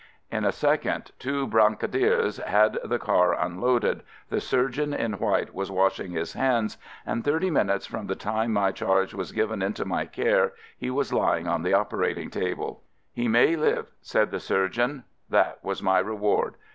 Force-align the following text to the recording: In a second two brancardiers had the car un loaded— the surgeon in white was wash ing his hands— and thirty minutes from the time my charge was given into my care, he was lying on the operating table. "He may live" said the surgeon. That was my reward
In 0.31 0.45
a 0.45 0.51
second 0.51 1.11
two 1.19 1.45
brancardiers 1.45 2.43
had 2.43 2.79
the 2.83 2.97
car 2.97 3.39
un 3.39 3.61
loaded— 3.61 4.01
the 4.31 4.41
surgeon 4.41 4.95
in 4.95 5.13
white 5.19 5.53
was 5.53 5.69
wash 5.69 5.99
ing 5.99 6.09
his 6.09 6.33
hands— 6.33 6.79
and 7.05 7.23
thirty 7.23 7.51
minutes 7.51 7.85
from 7.85 8.07
the 8.07 8.15
time 8.15 8.51
my 8.51 8.71
charge 8.71 9.13
was 9.13 9.31
given 9.31 9.61
into 9.61 9.85
my 9.85 10.07
care, 10.07 10.53
he 10.75 10.89
was 10.89 11.13
lying 11.13 11.47
on 11.47 11.61
the 11.61 11.73
operating 11.75 12.31
table. 12.31 12.81
"He 13.13 13.27
may 13.27 13.55
live" 13.55 13.91
said 14.01 14.31
the 14.31 14.39
surgeon. 14.39 15.03
That 15.29 15.63
was 15.63 15.83
my 15.83 15.99
reward 15.99 16.55